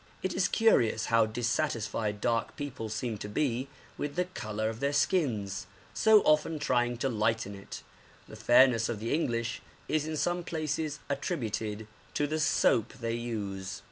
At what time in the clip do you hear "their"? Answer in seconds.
4.79-4.93